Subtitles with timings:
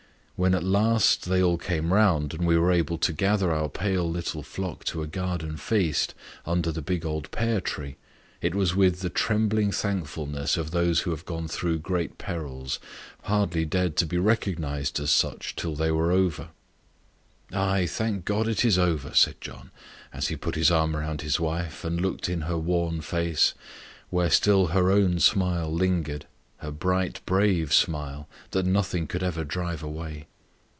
[0.43, 4.09] When at last they all came round, and we were able to gather our pale
[4.09, 6.15] little flock to a garden feast,
[6.47, 7.97] under the big old pear tree,
[8.41, 12.79] it was with the trembling thankfulness of those who have gone through great perils,
[13.25, 16.47] hardly dared to be recognized as such till they were over.
[17.53, 19.69] "Ay, thank God it is over!" said John,
[20.11, 23.53] as he put his arm round his wife, and looked in her worn face,
[24.09, 26.25] where still her own smile lingered
[26.57, 30.25] her bright, brave smile, that nothing could ever drive away.